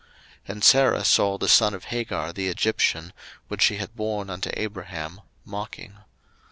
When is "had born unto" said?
3.77-4.49